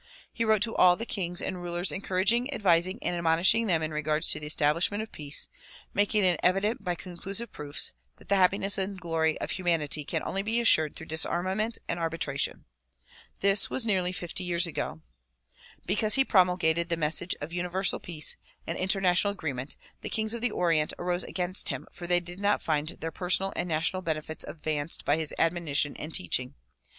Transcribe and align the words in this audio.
He 0.33 0.43
wrote 0.43 0.63
to 0.63 0.75
all 0.75 0.95
the 0.95 1.05
kings 1.05 1.43
and 1.43 1.61
rulers 1.61 1.91
encouraging, 1.91 2.51
advising 2.55 2.97
and 3.03 3.15
admonishing 3.15 3.67
them 3.67 3.83
in 3.83 3.91
regard 3.93 4.23
to 4.23 4.39
the 4.39 4.47
establishment 4.47 5.03
of 5.03 5.11
peace; 5.11 5.47
making 5.93 6.23
it 6.23 6.39
evident 6.41 6.83
by 6.83 6.95
conclusive 6.95 7.51
proofs 7.51 7.91
that 8.15 8.27
the 8.27 8.35
happiness 8.35 8.79
and 8.79 8.99
glory 8.99 9.39
of 9.39 9.51
humanity 9.51 10.03
can 10.03 10.23
only 10.25 10.41
be 10.41 10.59
assured 10.59 10.95
through 10.95 11.05
disarmament 11.05 11.77
and 11.87 11.99
arbitration. 11.99 12.65
This 13.41 13.69
was 13.69 13.85
nearly 13.85 14.11
fifty 14.11 14.43
years 14.43 14.65
ago. 14.65 15.01
Because 15.85 16.15
he 16.15 16.25
promulgated 16.25 16.89
the 16.89 16.97
message 16.97 17.35
of 17.39 17.53
Uni 17.53 17.69
versal 17.69 18.01
Peace 18.01 18.37
and 18.65 18.79
international 18.79 19.33
agreement, 19.33 19.75
the 20.01 20.09
kings 20.09 20.33
of 20.33 20.41
the 20.41 20.49
Orient 20.49 20.93
arose 20.97 21.23
against 21.23 21.69
him 21.69 21.85
for 21.91 22.07
they 22.07 22.19
did 22.19 22.39
not 22.39 22.59
find 22.59 22.87
their 23.01 23.11
personal 23.11 23.53
and 23.55 23.69
national 23.69 24.01
benefits 24.01 24.43
advanced 24.47 25.05
by 25.05 25.17
his 25.17 25.31
admonition 25.37 25.95
and 25.97 26.11
teaching. 26.11 26.55